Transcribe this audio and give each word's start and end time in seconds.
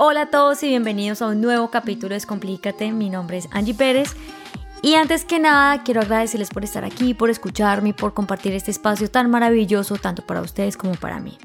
Hola 0.00 0.22
a 0.22 0.30
todos 0.30 0.62
y 0.62 0.68
bienvenidos 0.68 1.22
a 1.22 1.26
un 1.26 1.40
nuevo 1.40 1.72
capítulo 1.72 2.10
de 2.10 2.14
Descomplícate. 2.14 2.92
Mi 2.92 3.10
nombre 3.10 3.38
es 3.38 3.48
Angie 3.50 3.74
Pérez. 3.74 4.14
Y 4.80 4.94
antes 4.94 5.24
que 5.24 5.40
nada, 5.40 5.82
quiero 5.82 6.00
agradecerles 6.00 6.50
por 6.50 6.62
estar 6.62 6.84
aquí, 6.84 7.14
por 7.14 7.30
escucharme, 7.30 7.92
por 7.92 8.14
compartir 8.14 8.52
este 8.52 8.70
espacio 8.70 9.10
tan 9.10 9.28
maravilloso, 9.28 9.96
tanto 9.96 10.24
para 10.24 10.40
ustedes 10.40 10.76
como 10.76 10.94
para 10.94 11.18
mí. 11.18 11.36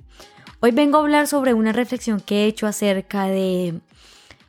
Hoy 0.59 0.69
vengo 0.69 0.99
a 0.99 1.01
hablar 1.01 1.25
sobre 1.25 1.55
una 1.55 1.71
reflexión 1.71 2.19
que 2.19 2.43
he 2.43 2.45
hecho 2.45 2.67
acerca 2.67 3.25
de 3.25 3.81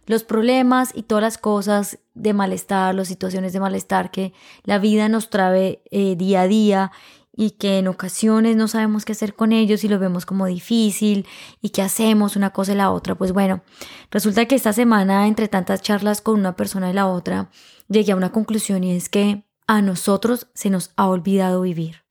los 0.04 0.22
problemas 0.22 0.90
y 0.94 1.04
todas 1.04 1.22
las 1.22 1.38
cosas 1.38 1.98
de 2.12 2.34
malestar, 2.34 2.94
las 2.94 3.08
situaciones 3.08 3.54
de 3.54 3.60
malestar 3.60 4.10
que 4.10 4.34
la 4.64 4.78
vida 4.78 5.08
nos 5.08 5.30
trae 5.30 5.80
eh, 5.90 6.14
día 6.16 6.42
a 6.42 6.46
día 6.46 6.92
y 7.36 7.52
que 7.52 7.78
en 7.78 7.88
ocasiones 7.88 8.56
no 8.56 8.68
sabemos 8.68 9.04
qué 9.04 9.12
hacer 9.12 9.34
con 9.34 9.52
ellos 9.52 9.84
y 9.84 9.88
lo 9.88 9.98
vemos 9.98 10.24
como 10.26 10.46
difícil 10.46 11.26
y 11.60 11.70
que 11.70 11.82
hacemos 11.82 12.36
una 12.36 12.50
cosa 12.50 12.72
y 12.72 12.76
la 12.76 12.90
otra. 12.90 13.14
Pues 13.16 13.32
bueno, 13.32 13.62
resulta 14.10 14.46
que 14.46 14.54
esta 14.54 14.72
semana, 14.72 15.26
entre 15.26 15.48
tantas 15.48 15.82
charlas 15.82 16.20
con 16.20 16.38
una 16.38 16.56
persona 16.56 16.90
y 16.90 16.92
la 16.92 17.06
otra, 17.06 17.50
llegué 17.88 18.12
a 18.12 18.16
una 18.16 18.32
conclusión 18.32 18.84
y 18.84 18.94
es 18.94 19.08
que 19.08 19.44
a 19.66 19.82
nosotros 19.82 20.48
se 20.54 20.70
nos 20.70 20.92
ha 20.96 21.08
olvidado 21.08 21.62
vivir. 21.62 22.04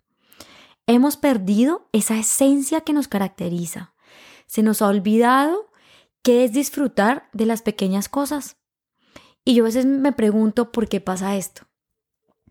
Hemos 0.88 1.16
perdido 1.16 1.88
esa 1.94 2.18
esencia 2.18 2.82
que 2.82 2.94
nos 2.94 3.08
caracteriza. 3.08 3.94
Se 4.48 4.64
nos 4.64 4.82
ha 4.82 4.88
olvidado 4.88 5.72
qué 6.22 6.44
es 6.44 6.52
disfrutar 6.52 7.30
de 7.32 7.46
las 7.46 7.62
pequeñas 7.62 8.10
cosas. 8.10 8.58
Y 9.46 9.56
yo 9.56 9.64
a 9.64 9.68
veces 9.68 9.86
me 9.86 10.12
pregunto 10.12 10.72
por 10.72 10.90
qué 10.90 11.00
pasa 11.00 11.36
esto. 11.38 11.64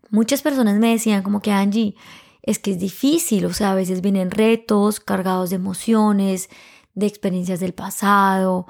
Muchas 0.09 0.41
personas 0.41 0.79
me 0.79 0.91
decían 0.91 1.23
como 1.23 1.41
que 1.41 1.51
Angie, 1.51 1.95
es 2.43 2.59
que 2.59 2.71
es 2.71 2.79
difícil, 2.79 3.45
o 3.45 3.53
sea, 3.53 3.71
a 3.71 3.75
veces 3.75 4.01
vienen 4.01 4.29
retos 4.29 4.99
cargados 4.99 5.49
de 5.49 5.55
emociones, 5.55 6.49
de 6.93 7.07
experiencias 7.07 7.59
del 7.59 7.73
pasado, 7.73 8.67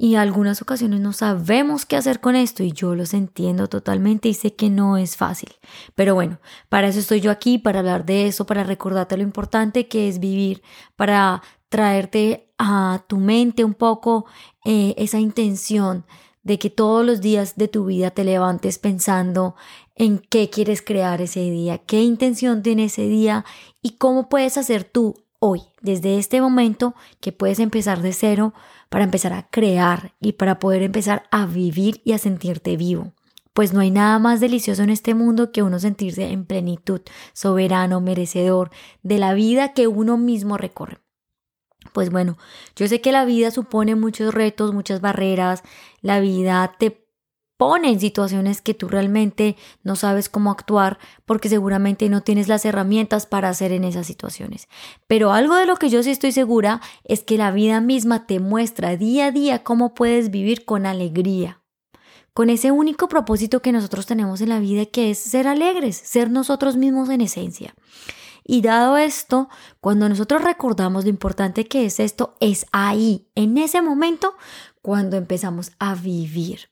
y 0.00 0.14
algunas 0.14 0.62
ocasiones 0.62 1.00
no 1.00 1.12
sabemos 1.12 1.84
qué 1.84 1.96
hacer 1.96 2.20
con 2.20 2.36
esto 2.36 2.62
y 2.62 2.70
yo 2.70 2.94
los 2.94 3.14
entiendo 3.14 3.66
totalmente 3.66 4.28
y 4.28 4.34
sé 4.34 4.54
que 4.54 4.70
no 4.70 4.96
es 4.96 5.16
fácil. 5.16 5.50
Pero 5.96 6.14
bueno, 6.14 6.38
para 6.68 6.86
eso 6.86 7.00
estoy 7.00 7.20
yo 7.20 7.32
aquí, 7.32 7.58
para 7.58 7.80
hablar 7.80 8.06
de 8.06 8.28
eso, 8.28 8.46
para 8.46 8.62
recordarte 8.62 9.16
lo 9.16 9.24
importante 9.24 9.88
que 9.88 10.08
es 10.08 10.20
vivir, 10.20 10.62
para 10.94 11.42
traerte 11.68 12.48
a 12.58 13.02
tu 13.08 13.16
mente 13.16 13.64
un 13.64 13.74
poco 13.74 14.26
eh, 14.64 14.94
esa 14.98 15.18
intención 15.18 16.06
de 16.42 16.58
que 16.58 16.70
todos 16.70 17.04
los 17.04 17.20
días 17.20 17.56
de 17.56 17.68
tu 17.68 17.86
vida 17.86 18.10
te 18.10 18.24
levantes 18.24 18.78
pensando 18.78 19.54
en 19.94 20.18
qué 20.18 20.50
quieres 20.50 20.82
crear 20.82 21.20
ese 21.20 21.40
día, 21.40 21.78
qué 21.78 22.02
intención 22.02 22.62
tiene 22.62 22.84
ese 22.84 23.08
día 23.08 23.44
y 23.82 23.96
cómo 23.96 24.28
puedes 24.28 24.56
hacer 24.56 24.84
tú 24.84 25.14
hoy, 25.40 25.62
desde 25.80 26.18
este 26.18 26.40
momento, 26.40 26.94
que 27.20 27.32
puedes 27.32 27.58
empezar 27.58 28.02
de 28.02 28.12
cero 28.12 28.54
para 28.88 29.04
empezar 29.04 29.32
a 29.32 29.48
crear 29.48 30.14
y 30.20 30.32
para 30.32 30.58
poder 30.58 30.82
empezar 30.82 31.24
a 31.30 31.46
vivir 31.46 32.00
y 32.04 32.12
a 32.12 32.18
sentirte 32.18 32.76
vivo. 32.76 33.12
Pues 33.52 33.72
no 33.72 33.80
hay 33.80 33.90
nada 33.90 34.18
más 34.18 34.40
delicioso 34.40 34.82
en 34.82 34.90
este 34.90 35.14
mundo 35.14 35.50
que 35.50 35.62
uno 35.62 35.80
sentirse 35.80 36.30
en 36.30 36.44
plenitud, 36.44 37.00
soberano, 37.32 38.00
merecedor 38.00 38.70
de 39.02 39.18
la 39.18 39.34
vida 39.34 39.72
que 39.72 39.88
uno 39.88 40.16
mismo 40.16 40.56
recorre. 40.56 40.98
Pues 41.92 42.10
bueno, 42.10 42.38
yo 42.76 42.88
sé 42.88 43.00
que 43.00 43.12
la 43.12 43.24
vida 43.24 43.50
supone 43.50 43.94
muchos 43.94 44.34
retos, 44.34 44.74
muchas 44.74 45.00
barreras, 45.00 45.62
la 46.00 46.20
vida 46.20 46.74
te 46.78 47.08
pone 47.58 47.90
en 47.90 48.00
situaciones 48.00 48.62
que 48.62 48.72
tú 48.72 48.88
realmente 48.88 49.56
no 49.82 49.96
sabes 49.96 50.28
cómo 50.28 50.50
actuar 50.50 50.98
porque 51.26 51.48
seguramente 51.48 52.08
no 52.08 52.22
tienes 52.22 52.48
las 52.48 52.64
herramientas 52.64 53.26
para 53.26 53.48
hacer 53.50 53.72
en 53.72 53.84
esas 53.84 54.06
situaciones. 54.06 54.68
Pero 55.08 55.32
algo 55.32 55.56
de 55.56 55.66
lo 55.66 55.76
que 55.76 55.90
yo 55.90 56.02
sí 56.02 56.10
estoy 56.10 56.32
segura 56.32 56.80
es 57.04 57.24
que 57.24 57.36
la 57.36 57.50
vida 57.50 57.80
misma 57.80 58.26
te 58.26 58.38
muestra 58.38 58.96
día 58.96 59.26
a 59.26 59.30
día 59.32 59.64
cómo 59.64 59.92
puedes 59.92 60.30
vivir 60.30 60.64
con 60.64 60.86
alegría, 60.86 61.60
con 62.32 62.48
ese 62.48 62.70
único 62.70 63.08
propósito 63.08 63.60
que 63.60 63.72
nosotros 63.72 64.06
tenemos 64.06 64.40
en 64.40 64.50
la 64.50 64.60
vida 64.60 64.86
que 64.86 65.10
es 65.10 65.18
ser 65.18 65.48
alegres, 65.48 65.96
ser 65.96 66.30
nosotros 66.30 66.76
mismos 66.76 67.10
en 67.10 67.22
esencia. 67.22 67.74
Y 68.50 68.62
dado 68.62 68.96
esto, 68.96 69.50
cuando 69.78 70.08
nosotros 70.08 70.42
recordamos 70.42 71.04
lo 71.04 71.10
importante 71.10 71.66
que 71.66 71.84
es 71.84 72.00
esto, 72.00 72.34
es 72.40 72.64
ahí, 72.72 73.28
en 73.34 73.58
ese 73.58 73.82
momento, 73.82 74.32
cuando 74.80 75.18
empezamos 75.18 75.72
a 75.78 75.94
vivir. 75.94 76.70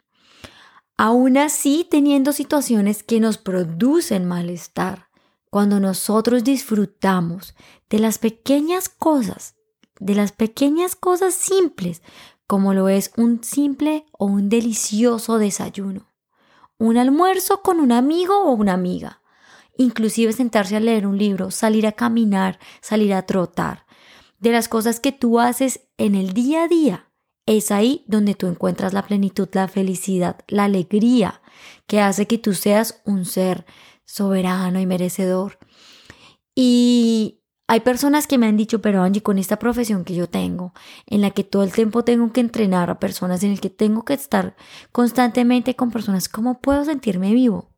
Aún 0.96 1.36
así, 1.36 1.86
teniendo 1.88 2.32
situaciones 2.32 3.02
que 3.02 3.20
nos 3.20 3.36
producen 3.36 4.24
malestar, 4.24 5.08
cuando 5.50 5.78
nosotros 5.78 6.44
disfrutamos 6.44 7.54
de 7.90 7.98
las 7.98 8.16
pequeñas 8.16 8.88
cosas, 8.88 9.54
de 10.00 10.14
las 10.14 10.32
pequeñas 10.32 10.96
cosas 10.96 11.34
simples, 11.34 12.00
como 12.46 12.72
lo 12.72 12.88
es 12.88 13.12
un 13.18 13.44
simple 13.44 14.06
o 14.12 14.24
un 14.24 14.48
delicioso 14.48 15.36
desayuno, 15.36 16.10
un 16.78 16.96
almuerzo 16.96 17.60
con 17.60 17.80
un 17.80 17.92
amigo 17.92 18.44
o 18.44 18.52
una 18.52 18.72
amiga, 18.72 19.20
inclusive 19.78 20.32
sentarse 20.32 20.76
a 20.76 20.80
leer 20.80 21.06
un 21.06 21.18
libro, 21.18 21.50
salir 21.50 21.86
a 21.86 21.92
caminar, 21.92 22.58
salir 22.80 23.14
a 23.14 23.22
trotar, 23.22 23.86
de 24.38 24.52
las 24.52 24.68
cosas 24.68 25.00
que 25.00 25.12
tú 25.12 25.40
haces 25.40 25.88
en 25.96 26.14
el 26.14 26.32
día 26.32 26.64
a 26.64 26.68
día 26.68 27.06
es 27.46 27.70
ahí 27.70 28.04
donde 28.06 28.34
tú 28.34 28.48
encuentras 28.48 28.92
la 28.92 29.06
plenitud, 29.06 29.48
la 29.52 29.68
felicidad, 29.68 30.36
la 30.48 30.64
alegría 30.64 31.40
que 31.86 32.00
hace 32.00 32.26
que 32.26 32.38
tú 32.38 32.54
seas 32.54 33.00
un 33.04 33.24
ser 33.24 33.64
soberano 34.04 34.80
y 34.80 34.86
merecedor. 34.86 35.58
Y 36.54 37.40
hay 37.68 37.80
personas 37.80 38.26
que 38.26 38.38
me 38.38 38.46
han 38.46 38.56
dicho, 38.56 38.80
pero 38.80 39.02
Angie, 39.02 39.22
con 39.22 39.38
esta 39.38 39.58
profesión 39.58 40.04
que 40.04 40.14
yo 40.14 40.28
tengo, 40.28 40.72
en 41.06 41.20
la 41.20 41.30
que 41.30 41.44
todo 41.44 41.62
el 41.62 41.72
tiempo 41.72 42.04
tengo 42.04 42.32
que 42.32 42.40
entrenar 42.40 42.90
a 42.90 42.98
personas, 42.98 43.42
en 43.42 43.52
el 43.52 43.60
que 43.60 43.70
tengo 43.70 44.04
que 44.04 44.14
estar 44.14 44.56
constantemente 44.92 45.76
con 45.76 45.90
personas, 45.90 46.28
¿cómo 46.28 46.60
puedo 46.60 46.84
sentirme 46.84 47.32
vivo? 47.32 47.75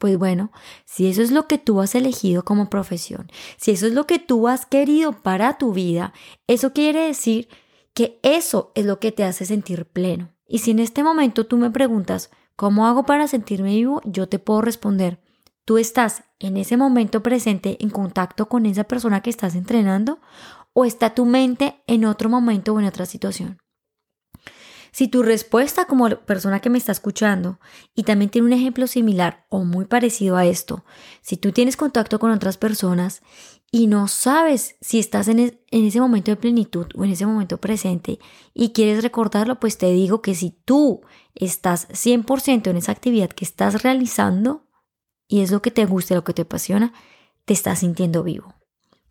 Pues 0.00 0.16
bueno, 0.16 0.50
si 0.86 1.10
eso 1.10 1.20
es 1.20 1.30
lo 1.30 1.46
que 1.46 1.58
tú 1.58 1.82
has 1.82 1.94
elegido 1.94 2.42
como 2.42 2.70
profesión, 2.70 3.30
si 3.58 3.72
eso 3.72 3.86
es 3.86 3.92
lo 3.92 4.06
que 4.06 4.18
tú 4.18 4.48
has 4.48 4.64
querido 4.64 5.12
para 5.12 5.58
tu 5.58 5.74
vida, 5.74 6.14
eso 6.46 6.72
quiere 6.72 7.00
decir 7.00 7.50
que 7.92 8.18
eso 8.22 8.72
es 8.74 8.86
lo 8.86 8.98
que 8.98 9.12
te 9.12 9.24
hace 9.24 9.44
sentir 9.44 9.84
pleno. 9.84 10.30
Y 10.48 10.60
si 10.60 10.70
en 10.70 10.78
este 10.78 11.04
momento 11.04 11.44
tú 11.46 11.58
me 11.58 11.70
preguntas, 11.70 12.30
¿cómo 12.56 12.86
hago 12.86 13.04
para 13.04 13.28
sentirme 13.28 13.74
vivo? 13.74 14.00
Yo 14.06 14.26
te 14.26 14.38
puedo 14.38 14.62
responder, 14.62 15.20
tú 15.66 15.76
estás 15.76 16.24
en 16.38 16.56
ese 16.56 16.78
momento 16.78 17.22
presente 17.22 17.76
en 17.78 17.90
contacto 17.90 18.48
con 18.48 18.64
esa 18.64 18.84
persona 18.84 19.20
que 19.20 19.28
estás 19.28 19.54
entrenando 19.54 20.18
o 20.72 20.86
está 20.86 21.14
tu 21.14 21.26
mente 21.26 21.82
en 21.86 22.06
otro 22.06 22.30
momento 22.30 22.72
o 22.72 22.80
en 22.80 22.86
otra 22.86 23.04
situación. 23.04 23.58
Si 24.92 25.08
tu 25.08 25.22
respuesta 25.22 25.84
como 25.84 26.08
persona 26.08 26.60
que 26.60 26.70
me 26.70 26.78
está 26.78 26.92
escuchando 26.92 27.60
y 27.94 28.02
también 28.02 28.30
tiene 28.30 28.46
un 28.46 28.52
ejemplo 28.52 28.86
similar 28.86 29.46
o 29.48 29.64
muy 29.64 29.84
parecido 29.84 30.36
a 30.36 30.46
esto, 30.46 30.84
si 31.20 31.36
tú 31.36 31.52
tienes 31.52 31.76
contacto 31.76 32.18
con 32.18 32.30
otras 32.32 32.56
personas 32.56 33.22
y 33.70 33.86
no 33.86 34.08
sabes 34.08 34.76
si 34.80 34.98
estás 34.98 35.28
en, 35.28 35.60
ese 35.70 36.00
momento 36.00 36.32
de 36.32 36.36
plenitud 36.36 36.86
o 36.96 37.04
en 37.04 37.12
ese 37.12 37.24
momento 37.24 37.58
presente 37.58 38.18
y 38.52 38.70
quieres 38.70 39.02
recordarlo, 39.02 39.60
pues 39.60 39.78
te 39.78 39.92
digo 39.92 40.22
que 40.22 40.34
si 40.34 40.50
tú 40.50 41.02
estás 41.34 41.88
100% 41.90 42.68
en 42.68 42.76
esa 42.76 42.92
actividad 42.92 43.30
que 43.30 43.44
estás 43.44 43.82
realizando 43.82 44.66
y 45.28 45.42
es 45.42 45.52
lo 45.52 45.62
que 45.62 45.70
te 45.70 45.86
gusta, 45.86 46.16
lo 46.16 46.24
que 46.24 46.34
te 46.34 46.42
apasiona, 46.42 46.92
te 47.44 47.52
estás 47.52 47.80
sintiendo 47.80 48.24
vivo. 48.24 48.54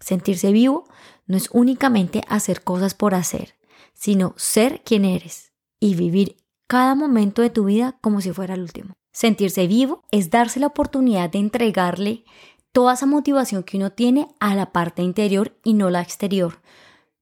Sentirse 0.01 0.51
vivo 0.51 0.85
no 1.25 1.37
es 1.37 1.49
únicamente 1.53 2.23
hacer 2.27 2.63
cosas 2.63 2.93
por 2.93 3.15
hacer, 3.15 3.55
sino 3.93 4.33
ser 4.37 4.81
quien 4.83 5.05
eres 5.05 5.48
y 5.79 5.95
vivir 5.95 6.37
cada 6.67 6.95
momento 6.95 7.41
de 7.41 7.49
tu 7.49 7.65
vida 7.65 7.97
como 8.01 8.21
si 8.21 8.31
fuera 8.31 8.53
el 8.53 8.61
último. 8.61 8.93
Sentirse 9.11 9.67
vivo 9.67 10.03
es 10.11 10.29
darse 10.29 10.59
la 10.59 10.67
oportunidad 10.67 11.29
de 11.29 11.39
entregarle 11.39 12.23
toda 12.71 12.93
esa 12.93 13.05
motivación 13.05 13.63
que 13.63 13.77
uno 13.77 13.91
tiene 13.91 14.27
a 14.39 14.55
la 14.55 14.71
parte 14.71 15.01
interior 15.01 15.57
y 15.63 15.73
no 15.73 15.89
la 15.89 16.01
exterior. 16.01 16.61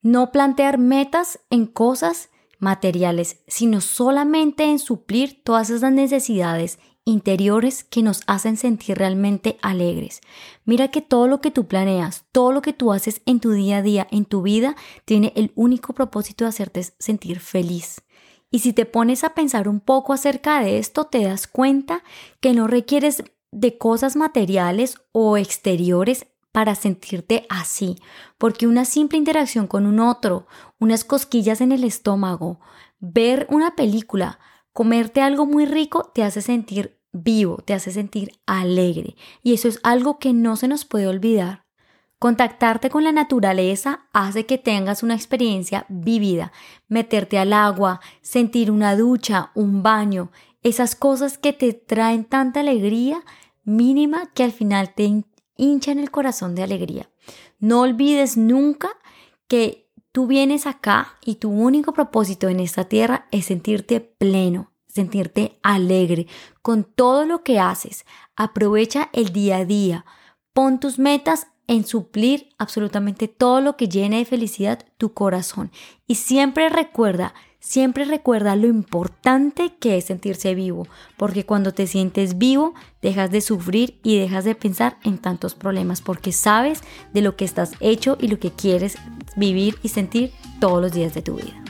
No 0.01 0.31
plantear 0.31 0.78
metas 0.78 1.40
en 1.49 1.66
cosas 1.66 2.29
materiales, 2.59 3.40
sino 3.47 3.82
solamente 3.82 4.66
en 4.66 4.79
suplir 4.79 5.41
todas 5.43 5.70
esas 5.70 5.91
necesidades 5.91 6.79
interiores 7.05 7.85
que 7.85 8.03
nos 8.03 8.22
hacen 8.28 8.58
sentir 8.58 8.97
realmente 8.97 9.58
alegres. 9.61 10.20
Mira 10.66 10.90
que 10.90 11.02
todo 11.02 11.28
lo 11.28 11.40
que 11.40 11.52
tú 11.52 11.66
planeas, 11.66 12.26
todo 12.34 12.52
lo 12.52 12.61
que 12.61 12.73
tú 12.73 12.91
haces 12.91 13.22
en 13.26 13.40
tu 13.40 13.52
día 13.52 13.78
a 13.78 13.82
día, 13.82 14.08
en 14.11 14.26
tu 14.26 14.41
vida, 14.41 14.76
tiene 15.05 15.32
el 15.37 15.53
único 15.55 15.93
propósito 15.93 16.43
de 16.43 16.49
hacerte 16.49 16.84
sentir 16.99 17.40
feliz. 17.40 18.02
Y 18.58 18.59
si 18.59 18.74
te 18.74 18.88
pones 18.88 19.24
a 19.24 19.36
pensar 19.36 19.70
un 19.70 19.80
poco 19.80 20.14
acerca 20.14 20.62
de 20.62 20.80
esto, 20.80 21.04
te 21.04 21.22
das 21.22 21.46
cuenta 21.46 22.04
que 22.40 22.54
no 22.54 22.66
requieres 22.66 23.24
de 23.52 23.78
cosas 23.78 24.16
materiales 24.16 24.98
o 25.12 25.38
exteriores 25.38 26.26
para 26.52 26.74
sentirte 26.74 27.46
así, 27.50 27.98
porque 28.40 28.66
una 28.66 28.84
simple 28.84 29.20
interacción 29.20 29.68
con 29.68 29.86
un 29.86 30.00
otro, 30.00 30.48
unas 30.80 31.04
cosquillas 31.04 31.62
en 31.62 31.72
el 31.72 31.84
estómago, 31.84 32.59
ver 32.98 33.46
una 33.52 33.76
película, 33.76 34.40
comerte 34.74 35.22
algo 35.22 35.46
muy 35.46 35.68
rico 35.68 36.12
te 36.16 36.24
hace 36.24 36.42
sentir 36.42 37.00
vivo, 37.14 37.58
te 37.58 37.76
hace 37.76 37.92
sentir 37.92 38.32
alegre 38.48 39.16
y 39.44 39.54
eso 39.54 39.68
es 39.68 39.80
algo 39.84 40.18
que 40.18 40.34
no 40.34 40.56
se 40.56 40.68
nos 40.68 40.84
puede 40.84 41.06
olvidar. 41.06 41.66
Contactarte 42.19 42.90
con 42.90 43.03
la 43.03 43.11
naturaleza 43.11 44.08
hace 44.11 44.47
que 44.47 44.58
tengas 44.58 45.03
una 45.03 45.14
experiencia 45.14 45.85
vivida. 45.87 46.52
Meterte 46.87 47.37
al 47.37 47.53
agua, 47.53 48.02
sentir 48.22 48.72
una 48.72 48.96
ducha, 48.96 49.52
un 49.53 49.84
baño, 49.84 50.31
esas 50.64 50.96
cosas 50.96 51.37
que 51.37 51.53
te 51.53 51.73
traen 51.73 52.25
tanta 52.25 52.61
alegría 52.61 53.23
mínima 53.64 54.31
que 54.34 54.43
al 54.43 54.52
final 54.52 54.96
te 54.96 55.23
hinchan 55.58 55.99
el 55.99 56.09
corazón 56.09 56.55
de 56.55 56.64
alegría. 56.64 57.09
No 57.59 57.81
olvides 57.81 58.35
nunca 58.35 58.90
que 59.47 59.91
tú 60.11 60.25
vienes 60.25 60.66
acá 60.66 61.20
y 61.23 61.35
tu 61.35 61.52
único 61.52 61.93
propósito 61.93 62.49
en 62.49 62.59
esta 62.59 62.85
tierra 62.85 63.28
es 63.31 63.46
sentirte 63.46 63.99
pleno, 63.99 64.72
sentirte 64.87 65.59
alegre 65.61 66.25
con 66.63 66.84
todo 66.84 67.25
lo 67.25 67.43
que 67.43 67.59
haces. 67.59 68.05
Aprovecha 68.35 69.09
el 69.13 69.31
día 69.31 69.58
a 69.58 69.66
día. 69.66 70.05
Pon 70.53 70.79
tus 70.79 70.97
metas 70.97 71.47
en 71.67 71.85
suplir 71.85 72.49
absolutamente 72.58 73.28
todo 73.28 73.61
lo 73.61 73.75
que 73.75 73.90
llene 73.90 74.17
de 74.17 74.25
felicidad 74.25 74.85
tu 74.97 75.14
corazón. 75.14 75.72
Y 76.08 76.16
siempre 76.16 76.69
recuerda, 76.69 77.34
siempre 77.59 78.05
recuerda 78.05 78.55
lo 78.55 78.67
importante 78.67 79.75
que 79.79 79.97
es 79.97 80.05
sentirse 80.05 80.55
vivo, 80.55 80.87
porque 81.17 81.46
cuando 81.46 81.73
te 81.73 81.85
sientes 81.85 82.37
vivo, 82.37 82.73
dejas 83.02 83.31
de 83.31 83.41
sufrir 83.41 83.99
y 84.02 84.17
dejas 84.17 84.46
de 84.46 84.55
pensar 84.55 84.97
en 85.03 85.17
tantos 85.17 85.55
problemas, 85.55 86.02
porque 86.02 86.31
sabes 86.31 86.81
de 87.14 87.22
lo 87.22 87.35
que 87.35 87.46
estás 87.46 87.73
hecho 87.81 88.17
y 88.20 88.29
lo 88.29 88.40
que 88.40 88.52
quieres 88.52 88.96
vivir 89.35 89.78
y 89.84 89.90
sentir 89.90 90.31
todos 90.59 90.81
los 90.81 90.93
días 90.93 91.13
de 91.13 91.22
tu 91.22 91.35
vida. 91.35 91.61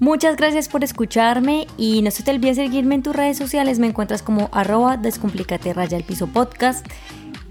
Muchas 0.00 0.36
gracias 0.36 0.68
por 0.68 0.84
escucharme 0.84 1.66
y 1.76 2.02
no 2.02 2.12
se 2.12 2.22
te 2.22 2.30
olvide 2.30 2.54
seguirme 2.54 2.94
en 2.94 3.02
tus 3.02 3.16
redes 3.16 3.36
sociales, 3.36 3.80
me 3.80 3.88
encuentras 3.88 4.22
como 4.22 4.48
arroba 4.52 4.96
descomplicate 4.96 5.72
raya 5.72 5.96
el 5.96 6.04
piso 6.04 6.28
podcast 6.28 6.86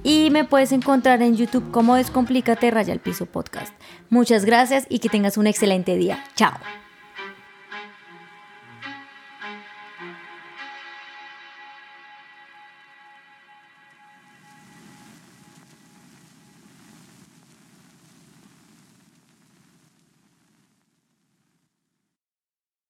y 0.07 0.29
me 0.31 0.45
puedes 0.45 0.71
encontrar 0.71 1.21
en 1.21 1.35
YouTube 1.35 1.69
como 1.69 1.95
Descomplícate 1.95 2.71
Raya 2.71 2.93
el 2.93 3.01
Piso 3.01 3.25
Podcast. 3.25 3.73
Muchas 4.09 4.45
gracias 4.45 4.87
y 4.87 4.99
que 4.99 5.09
tengas 5.09 5.37
un 5.37 5.47
excelente 5.47 5.97
día. 5.97 6.23
Chao. 6.33 6.53